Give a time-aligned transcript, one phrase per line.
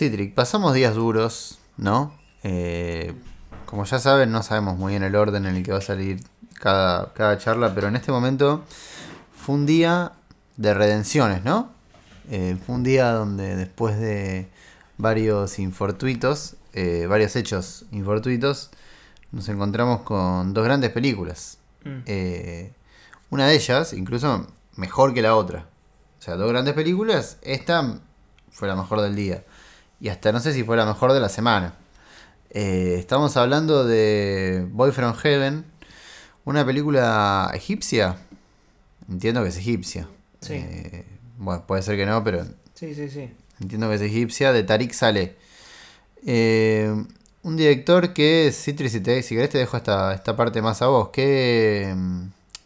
[0.00, 2.14] Citric, pasamos días duros, ¿no?
[2.42, 3.12] Eh,
[3.66, 6.24] como ya saben, no sabemos muy bien el orden en el que va a salir
[6.54, 8.64] cada, cada charla, pero en este momento
[9.36, 10.12] fue un día
[10.56, 11.70] de redenciones, ¿no?
[12.30, 14.48] Eh, fue un día donde después de
[14.96, 18.70] varios infortuitos, eh, varios hechos infortuitos,
[19.32, 21.58] nos encontramos con dos grandes películas.
[21.84, 21.98] Mm.
[22.06, 22.72] Eh,
[23.28, 24.46] una de ellas, incluso
[24.76, 25.66] mejor que la otra.
[26.18, 27.36] O sea, dos grandes películas.
[27.42, 28.00] Esta
[28.50, 29.44] fue la mejor del día.
[30.00, 31.74] Y hasta no sé si fue la mejor de la semana.
[32.50, 35.64] Eh, estamos hablando de Boy from Heaven.
[36.44, 38.16] Una película egipcia.
[39.08, 40.08] Entiendo que es egipcia.
[40.40, 40.54] Sí.
[40.54, 41.04] Eh,
[41.38, 42.44] bueno, puede ser que no, pero
[42.74, 43.30] Sí, sí, sí.
[43.60, 44.52] entiendo que es egipcia.
[44.52, 45.36] De Tariq Saleh.
[46.26, 46.92] Eh,
[47.42, 50.86] un director que, Citri, si, te, si querés te dejo esta, esta parte más a
[50.86, 51.10] vos.
[51.10, 51.94] ¿Qué,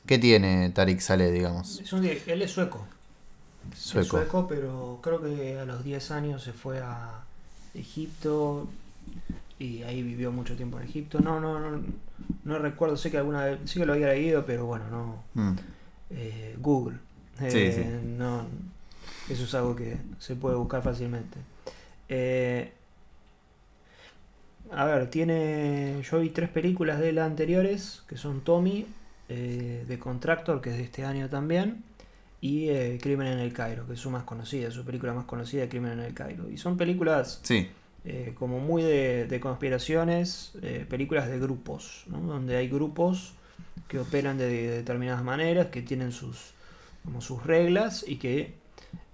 [0.06, 1.80] qué tiene Tariq Saleh, digamos?
[1.80, 2.86] Es un él es sueco.
[3.72, 4.18] Es Sueco.
[4.18, 7.23] sueco, pero creo que a los 10 años se fue a
[7.74, 8.68] Egipto
[9.58, 11.20] y ahí vivió mucho tiempo en Egipto.
[11.20, 11.82] No, no, no,
[12.44, 15.24] no recuerdo, sé que alguna vez, sí que lo había leído, pero bueno, no.
[15.34, 15.56] Mm,
[16.10, 16.98] eh, Google.
[17.40, 18.08] Eh, sí.
[18.18, 18.46] No,
[19.28, 21.38] eso es algo que se puede buscar fácilmente.
[22.08, 22.72] Eh,
[24.70, 26.02] a ver, tiene.
[26.02, 28.86] Yo vi tres películas de él anteriores, que son Tommy,
[29.28, 31.84] eh, The Contractor, que es de este año también,
[32.44, 35.66] y eh, Crimen en el Cairo, que es su más conocida, su película más conocida,
[35.66, 36.50] Crimen en el Cairo.
[36.50, 37.70] Y son películas Sí,
[38.04, 42.18] eh, como muy de, de conspiraciones, eh, películas de grupos, ¿no?
[42.20, 43.32] donde hay grupos
[43.88, 46.52] que operan de, de determinadas maneras, que tienen sus,
[47.02, 48.52] como sus reglas y que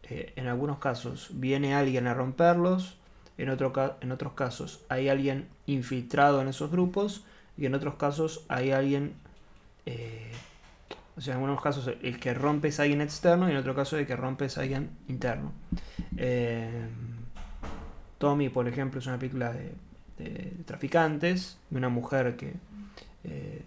[0.08, 2.96] eh, en algunos casos viene alguien a romperlos,
[3.38, 7.22] en, otro, en otros casos hay alguien infiltrado en esos grupos
[7.56, 9.14] y en otros casos hay alguien,
[11.20, 13.98] o sea, en algunos casos el que rompe es alguien externo y en otro caso
[13.98, 15.52] el que rompe es alguien interno.
[16.16, 16.88] Eh,
[18.16, 19.74] Tommy, por ejemplo, es una película de,
[20.64, 22.54] traficantes, de una mujer que
[23.24, 23.62] eh,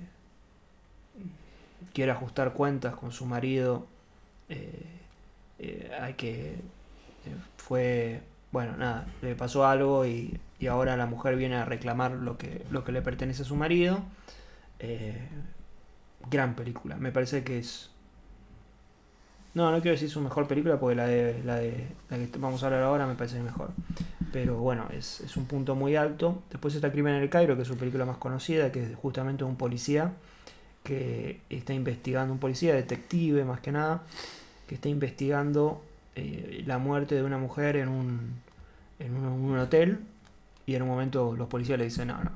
[1.94, 3.86] quiere ajustar cuentas con su marido.
[4.50, 4.88] eh,
[5.60, 6.56] eh, hay que.
[7.58, 8.22] fue.
[8.52, 12.66] Bueno, nada, le pasó algo y, y ahora la mujer viene a reclamar lo que,
[12.72, 14.04] lo que le pertenece a su marido.
[16.30, 17.90] Gran película, me parece que es.
[19.54, 22.64] No, no quiero decir su mejor película porque la de, la de la que vamos
[22.64, 23.72] a hablar ahora me parece mejor.
[24.32, 26.42] Pero bueno, es, es un punto muy alto.
[26.50, 29.44] Después está Crimen en el Cairo, que es su película más conocida, que es justamente
[29.44, 30.14] un policía
[30.84, 34.04] que está investigando, un policía detective más que nada,
[34.68, 35.82] que está investigando
[36.16, 38.42] eh, la muerte de una mujer en un,
[39.00, 40.00] en un, un hotel
[40.66, 42.32] y en un momento los policías le dicen, no, no,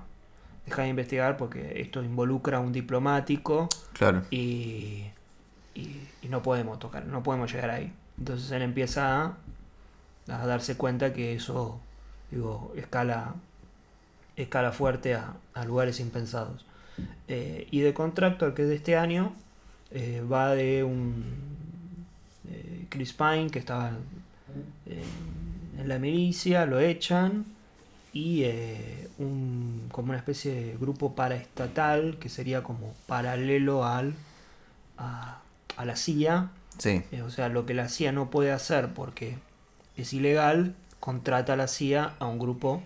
[0.67, 4.23] deja de investigar porque esto involucra a un diplomático claro.
[4.29, 5.05] y,
[5.73, 7.94] y, y no podemos tocar, no podemos llegar ahí.
[8.17, 9.38] Entonces él empieza a,
[10.27, 11.79] a darse cuenta que eso,
[12.31, 13.35] digo, escala,
[14.35, 16.66] escala fuerte a, a lugares impensados.
[17.27, 19.33] Eh, y de Contractor, que es de este año,
[19.91, 21.23] eh, va de un
[22.50, 23.89] eh, Chris Pine que estaba
[24.85, 27.45] en, en la milicia, lo echan
[28.17, 34.16] y eh, un, como una especie de grupo paraestatal que sería como paralelo al
[34.97, 35.39] a,
[35.75, 39.38] a la CIA, Sí, eh, o sea, lo que la CIA no puede hacer porque
[39.95, 42.83] es ilegal, contrata a la CIA a un grupo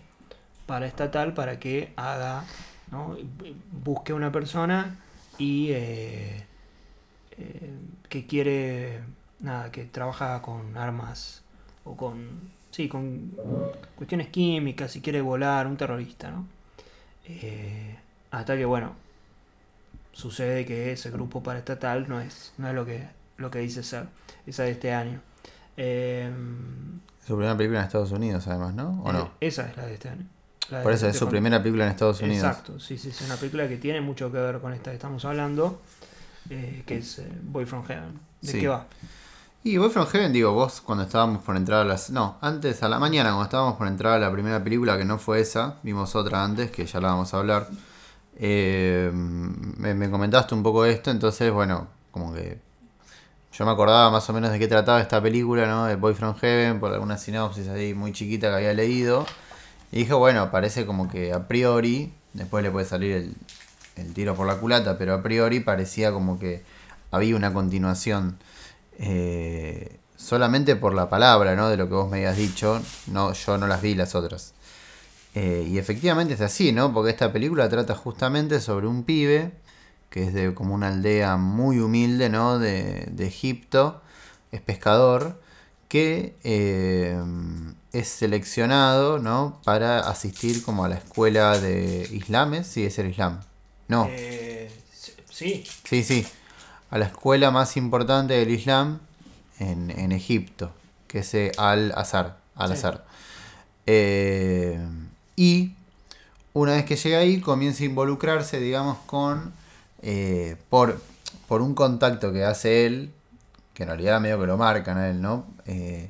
[0.66, 2.46] paraestatal para que haga,
[2.90, 3.18] ¿no?
[3.72, 4.98] busque a una persona
[5.38, 6.46] y eh,
[7.38, 7.74] eh,
[8.08, 9.02] que quiere,
[9.40, 11.42] nada, que trabaja con armas
[11.84, 13.32] o con, sí, con
[13.96, 16.48] cuestiones químicas, si quiere volar, un terrorista, ¿no?
[17.26, 17.96] Eh,
[18.32, 18.94] hasta que, bueno,
[20.14, 24.06] sucede que ese grupo paraestatal no es, no es lo que, lo que dice ser,
[24.46, 25.22] esa de este año.
[25.78, 26.30] Eh,
[27.26, 29.02] su primera película en Estados Unidos, además, ¿no?
[29.04, 29.32] ¿O no?
[29.40, 30.26] eh, Esa es la de este año.
[30.70, 32.46] De- Por eso es de su Con- primera película en Estados Unidos.
[32.48, 35.24] Exacto, sí, sí, es una película que tiene mucho que ver con esta que estamos
[35.26, 35.82] hablando,
[36.50, 38.20] eh, que es eh, Boy from Heaven.
[38.42, 38.60] ¿De Sí.
[38.60, 38.88] qué va?
[39.64, 42.10] Y Boy from Heaven, digo, vos cuando estábamos por entrar a las...
[42.10, 45.20] No, antes, a la mañana, cuando estábamos por entrar a la primera película, que no
[45.20, 47.68] fue esa, vimos otra antes, que ya la vamos a hablar.
[48.38, 52.60] eh, me, me comentaste un poco esto, entonces, bueno, como que
[53.54, 55.86] yo me acordaba más o menos de qué trataba esta película, ¿no?
[55.86, 59.26] De Boy from Heaven, por alguna sinopsis ahí muy chiquita que había leído.
[59.92, 63.36] Y dije, bueno, parece como que a priori, después le puede salir el,
[63.98, 66.64] el tiro por la culata, pero a priori parecía como que
[67.12, 68.38] había una continuación.
[69.00, 71.70] Eh, solamente por la palabra, ¿no?
[71.70, 72.82] De lo que vos me habías dicho.
[73.08, 74.54] No, yo no las vi las otras.
[75.36, 76.94] Eh, y efectivamente es así, ¿no?
[76.94, 79.52] Porque esta película trata justamente sobre un pibe
[80.12, 82.60] que es de como una aldea muy humilde, ¿no?
[82.60, 84.02] De, de Egipto,
[84.52, 85.42] es pescador,
[85.88, 87.18] que eh,
[87.94, 89.62] es seleccionado, ¿no?
[89.64, 93.40] Para asistir como a la escuela de islames, sí, es el islam.
[93.88, 94.08] No.
[94.10, 94.70] Eh,
[95.30, 95.64] sí.
[95.86, 96.28] Sí, sí.
[96.92, 99.00] A la escuela más importante del islam
[99.60, 100.72] en, en Egipto,
[101.08, 102.38] que es eh, Al-Azhar.
[102.56, 103.06] Al-Azhar.
[103.88, 104.80] Eh,
[105.36, 105.72] y
[106.54, 109.54] una vez que llega ahí, comienza a involucrarse, digamos, con.
[110.02, 111.02] eh, por,
[111.48, 113.12] por un contacto que hace él,
[113.74, 115.46] que en realidad medio que lo marcan a él, ¿no?
[115.66, 116.10] Eh,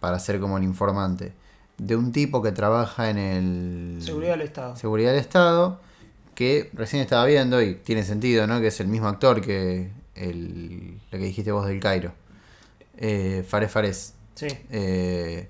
[0.00, 1.32] para ser como el informante.
[1.78, 3.98] De un tipo que trabaja en el.
[4.02, 4.76] Seguridad del Estado.
[4.76, 5.80] Seguridad del Estado,
[6.34, 8.60] que recién estaba viendo y tiene sentido, ¿no?
[8.60, 12.12] Que es el mismo actor que el, lo que dijiste vos del Cairo.
[12.96, 14.14] Eh, Fares Fares.
[14.34, 14.48] Sí.
[14.70, 15.48] Eh,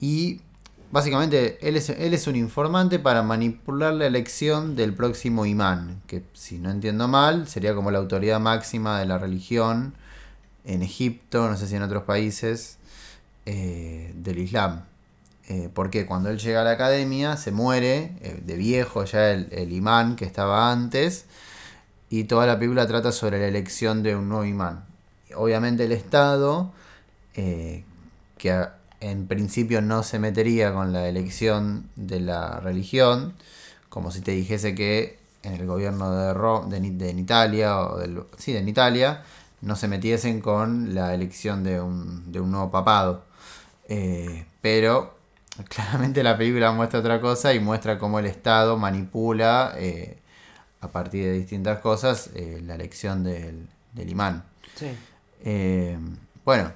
[0.00, 0.40] y
[0.90, 6.22] básicamente él es, él es un informante para manipular la elección del próximo imán, que
[6.34, 9.94] si no entiendo mal sería como la autoridad máxima de la religión
[10.64, 12.78] en Egipto, no sé si en otros países,
[13.46, 14.84] eh, del Islam.
[15.48, 19.48] Eh, porque cuando él llega a la academia se muere eh, de viejo ya el,
[19.52, 21.26] el imán que estaba antes
[22.20, 24.84] y toda la película trata sobre la elección de un nuevo imán.
[25.34, 26.72] Obviamente el Estado,
[27.34, 27.84] eh,
[28.38, 28.66] que
[29.00, 33.34] en principio no se metería con la elección de la religión,
[33.88, 37.98] como si te dijese que en el gobierno de, Ro- de, de en Italia, o
[37.98, 39.22] del, sí, de en Italia,
[39.60, 43.24] no se metiesen con la elección de un, de un nuevo papado.
[43.88, 45.14] Eh, pero
[45.68, 50.18] claramente la película muestra otra cosa y muestra cómo el Estado manipula eh,
[50.84, 54.44] a partir de distintas cosas eh, la elección del, del imán.
[54.74, 54.88] Sí.
[55.42, 55.98] Eh,
[56.44, 56.72] bueno,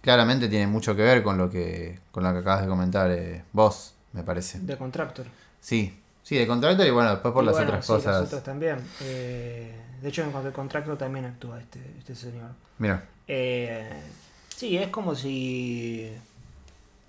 [0.00, 3.44] claramente tiene mucho que ver con lo que, con lo que acabas de comentar eh,
[3.52, 4.60] vos, me parece.
[4.60, 5.26] De Contractor.
[5.60, 8.14] Sí, sí, de Contractor y bueno, después por Y las bueno, otras sí, cosas.
[8.14, 8.78] Las otras también.
[8.98, 12.50] De hecho, en cuanto al Contractor también actúa este, este señor.
[12.78, 13.04] Mira,
[14.56, 16.10] sí, es como si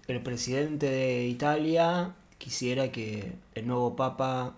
[0.08, 4.54] el presidente de Italia quisiera que el nuevo papa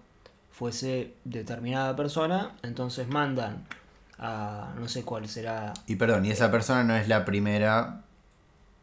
[0.58, 3.64] fuese determinada persona, entonces mandan
[4.18, 5.74] a no sé cuál será.
[5.86, 8.02] y perdón, y esa persona no es la primera.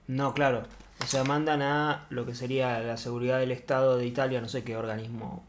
[0.06, 0.62] No, claro.
[1.02, 4.62] O sea, mandan a lo que sería la seguridad del Estado de Italia, no sé
[4.62, 5.42] qué organismo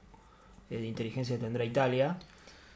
[0.71, 2.17] eh, de inteligencia tendrá Italia,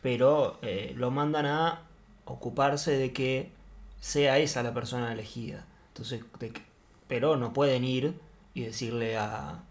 [0.03, 1.79] pero eh, lo mandan a
[2.25, 3.51] ocuparse de que
[3.99, 5.65] sea esa la persona elegida.
[5.87, 6.61] Entonces, de que-
[7.07, 8.13] pero no pueden ir
[8.53, 9.63] y decirle a,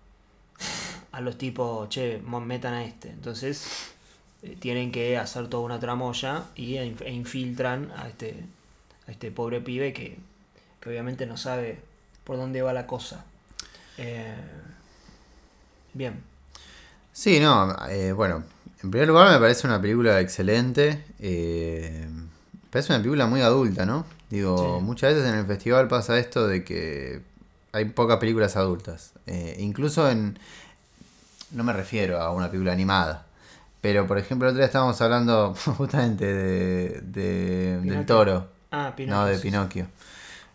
[1.19, 3.09] a los tipos, che, metan a este.
[3.11, 3.67] Entonces,
[4.43, 8.45] eh, tienen que hacer toda una tramoya y e inf- infiltran a este,
[9.09, 10.17] a este pobre pibe que,
[10.81, 11.81] que obviamente no sabe
[12.25, 13.25] por dónde va la cosa.
[13.97, 14.33] Eh,
[15.93, 16.23] bien.
[17.13, 18.45] Sí, no, eh, bueno,
[18.83, 21.03] en primer lugar me parece una película excelente.
[21.19, 24.07] Me parece una película muy adulta, ¿no?
[24.31, 24.85] Digo, Sí.
[24.85, 27.23] muchas veces en el festival pasa esto de que
[27.73, 29.15] hay pocas películas adultas.
[29.27, 30.39] Eh, incluso en...
[31.53, 33.27] No me refiero a una película animada.
[33.81, 38.49] Pero, por ejemplo, el otro día estábamos hablando justamente de, de- del toro.
[38.71, 39.21] Ah, Pinocchio.
[39.21, 39.39] No, de.
[39.39, 39.87] Pinocchio.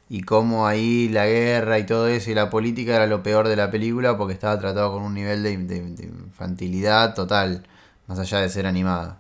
[0.10, 3.56] Y cómo ahí la guerra y todo eso y la política era lo peor de
[3.56, 7.64] la película porque estaba tratado con un nivel de, de- de infantilidad total,
[8.08, 9.20] más allá de ser animada.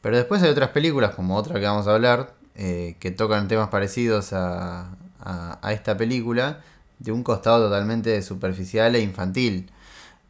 [0.00, 3.68] Pero después hay otras películas, como otra que vamos a hablar, eh, que tocan temas
[3.68, 6.60] parecidos a, a- a esta película,
[6.98, 9.70] de un costado totalmente superficial e infantil.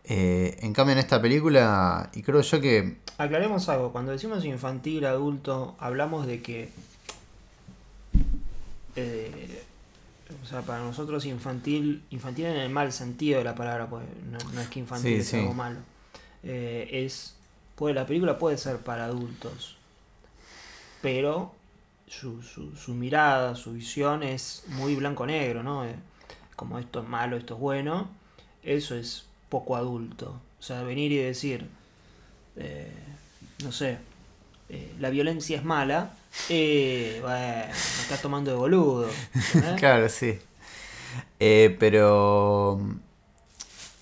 [0.05, 5.05] Eh, en cambio en esta película, y creo yo que Aclaremos algo, cuando decimos infantil,
[5.07, 6.71] adulto, hablamos de que...
[8.97, 9.63] eh,
[10.43, 14.39] o sea, para nosotros infantil, infantil en el mal sentido de la palabra, pues no,
[14.53, 15.37] no es que infantil Sí, es sí.
[15.39, 15.79] algo malo.
[16.43, 17.35] Eh, es,
[17.77, 19.77] puede, la película puede ser para adultos,
[21.01, 21.53] pero
[22.09, 25.85] su, su, su mirada, su visión es muy blanco-negro, ¿no?
[26.57, 28.09] Como esto es malo, esto es bueno,
[28.63, 30.41] eso es poco adulto.
[30.59, 31.69] O sea, venir y decir,
[32.57, 32.91] eh,
[33.63, 33.99] no sé,
[34.71, 36.15] eh, la violencia es mala,
[36.49, 39.11] eh, me estás tomando de boludo.
[39.35, 39.75] ¿entendés?
[39.79, 40.39] Claro, sí.
[41.39, 42.81] Eh, pero...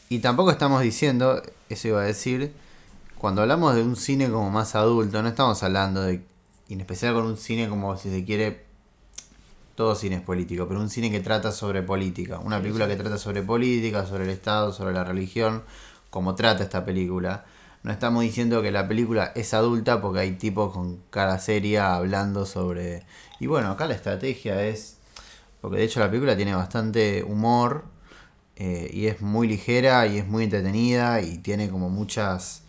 [0.09, 2.52] Y tampoco estamos diciendo, eso iba a decir,
[3.19, 6.21] cuando hablamos de un cine como más adulto, no estamos hablando de,
[6.69, 8.64] en especial con un cine como si se quiere,
[9.80, 13.16] todo cine es político, pero un cine que trata sobre política, una película que trata
[13.16, 15.62] sobre política, sobre el Estado, sobre la religión,
[16.10, 17.46] como trata esta película.
[17.82, 22.44] No estamos diciendo que la película es adulta porque hay tipos con cara seria hablando
[22.44, 23.04] sobre...
[23.38, 24.99] Y bueno, acá la estrategia es...
[25.62, 27.84] Porque de hecho la película tiene bastante humor
[28.56, 32.64] eh, y es muy ligera y es muy entretenida y tiene como muchas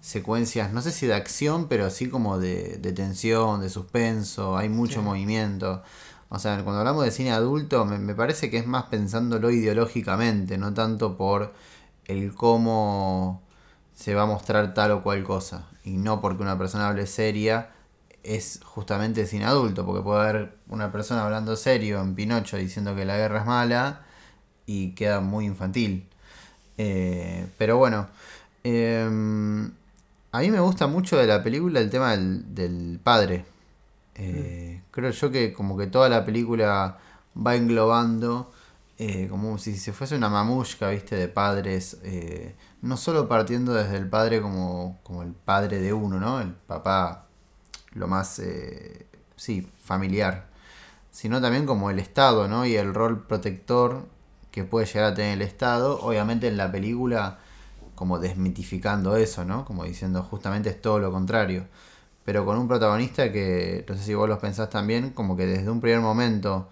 [0.00, 4.68] secuencias, no sé si de acción, pero sí como de, de tensión, de suspenso, hay
[4.68, 5.06] mucho Sí.
[5.06, 5.84] movimiento.
[6.28, 10.74] O sea, cuando hablamos de cine adulto, me, parece que es más pensándolo ideológicamente, no
[10.74, 11.54] tanto por
[12.06, 13.42] el cómo
[13.94, 15.66] se va a mostrar tal o cual cosa.
[15.84, 17.70] Y no porque una persona hable seria
[18.22, 23.04] es justamente cine adulto, porque puede haber una persona hablando serio en Pinocho diciendo que
[23.04, 24.02] la guerra es mala
[24.66, 26.08] y queda muy infantil.
[26.78, 28.08] Eh, pero bueno,
[28.64, 29.70] em,
[30.32, 33.44] a mí me gusta mucho de la película el tema del padre.
[34.16, 36.98] Eh, creo yo que como que toda la película
[37.36, 38.50] va englobando
[38.98, 43.96] eh, como si se fuese una mamushka, viste, de padres, eh, no solo partiendo desde
[43.98, 46.40] el padre como, como el padre de uno, ¿no?
[46.40, 47.26] El papá,
[47.92, 49.06] lo más, eh,
[49.36, 50.46] sí, familiar,
[51.10, 52.64] sino también como el Estado, ¿no?
[52.64, 54.06] Y el rol protector
[54.50, 57.38] que puede llegar a tener el Estado, obviamente en la película
[57.94, 59.64] como desmitificando eso, ¿no?
[59.66, 61.66] Como diciendo justamente es todo lo contrario.
[62.26, 65.70] Pero con un protagonista que, no sé si vos los pensás también, como que desde
[65.70, 66.68] un primer momento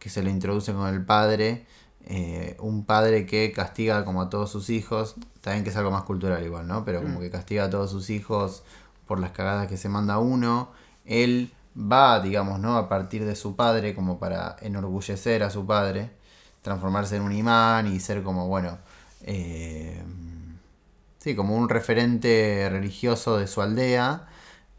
[0.00, 1.66] que se le introduce con el padre,
[2.06, 6.04] eh, un padre que castiga como a todos sus hijos, también que es algo más
[6.04, 6.84] cultural igual, ¿no?
[6.84, 7.22] Pero como Mm.
[7.22, 8.62] que castiga a todos sus hijos
[9.06, 10.70] por las cagadas que se manda uno,
[11.04, 12.76] él va, digamos, ¿no?
[12.78, 16.10] A partir de su padre como para enorgullecer a su padre,
[16.62, 18.78] transformarse en un imán y ser como, bueno,
[19.22, 20.02] eh,
[21.18, 24.28] sí, como un referente religioso de su aldea,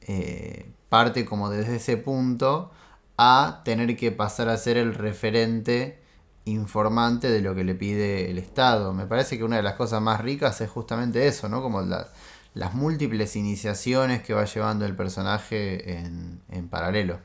[0.06, 2.72] eh, parte como desde ese punto
[3.18, 6.00] a tener que pasar a ser el referente
[6.46, 8.94] informante de lo que le pide el Estado.
[8.94, 11.62] Me parece que una de las cosas más ricas es justamente eso, ¿no?
[11.62, 12.08] Como la-
[12.54, 17.20] las múltiples iniciaciones que va llevando el personaje en, en paralelo.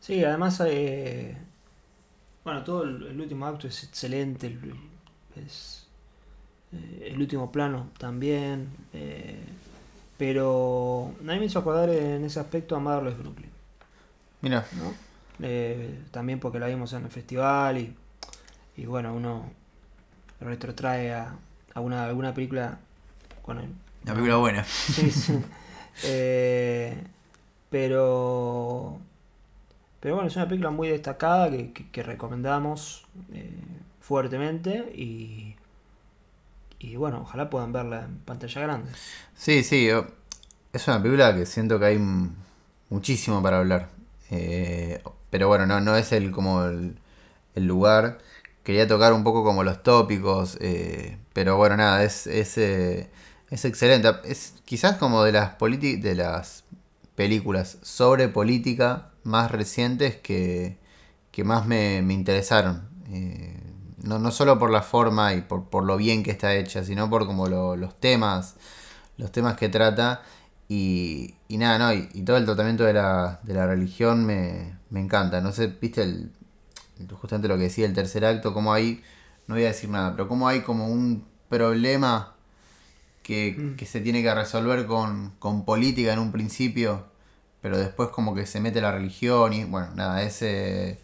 [0.00, 1.36] Sí, además, eh,
[2.44, 4.74] bueno, todo el, último acto es excelente, el,
[5.36, 5.86] es,
[6.72, 8.68] eh, el último plano también,
[10.26, 13.50] pero a mí me hizo acordar en ese aspecto a Motherless Brooklyn,
[14.40, 14.94] Mira, ¿no?
[15.44, 17.96] Eh, también porque la vimos en el festival y,
[18.76, 19.50] y bueno, uno
[20.40, 21.34] retrotrae a,
[21.74, 22.78] a una, alguna película
[23.42, 23.70] con el,
[24.04, 24.64] una película buena.
[24.64, 25.38] Sí, sí.
[26.04, 26.96] Eh,
[27.68, 28.98] pero.
[30.00, 33.50] Pero bueno, es una película muy destacada que, que- que recomendamos eh,
[34.00, 35.54] fuertemente y.
[36.82, 38.90] Y bueno, ojalá puedan verla en pantalla grande.
[39.36, 39.88] Sí, sí,
[40.72, 42.00] es una película que siento que hay
[42.90, 43.88] muchísimo para hablar.
[44.30, 46.96] Eh, pero bueno, no, no es el como el,
[47.54, 48.18] lugar.
[48.64, 53.10] Quería tocar un poco como los tópicos, eh, pero bueno, nada, es, es, eh,
[53.50, 54.08] es excelente.
[54.24, 56.64] Es quizás como de las de las
[57.14, 60.78] películas sobre política más recientes que,
[61.30, 62.90] que más me, me interesaron.
[64.02, 67.08] No, no solo por la forma y por, por lo bien que está hecha, sino
[67.10, 68.56] por como lo- los temas,
[69.18, 70.22] los temas que trata.
[70.68, 74.76] Y, y nada, no, y, y todo el tratamiento de la, de la religión me,
[74.90, 75.40] me encanta.
[75.40, 76.32] No sé, viste el,
[77.20, 79.02] justamente lo que decía el tercer acto, como hay,
[79.46, 82.34] no voy a decir nada, pero como hay como un problema
[83.22, 83.76] que, Mm.
[83.76, 87.04] que se tiene que resolver con, con política en un principio,
[87.60, 90.98] pero después como que se mete la religión y bueno, nada, es, eh,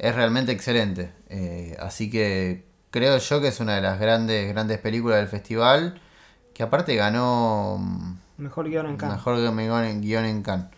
[0.00, 1.12] es realmente excelente.
[1.28, 6.00] Eh, así que creo yo que es una de las grandes, grandes películas del festival,
[6.54, 9.16] que aparte ganó mm, Mejor guion en Cannes.
[9.16, 9.36] mejor
[10.00, 10.68] guion en, Cannes.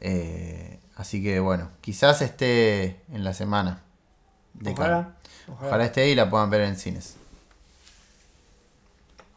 [0.00, 3.82] Eh, así que bueno, quizás esté en la semana
[4.54, 4.72] de.
[4.72, 5.14] Ojalá,
[5.46, 5.68] ojalá.
[5.68, 7.16] Ojalá esté y la puedan ver en cines.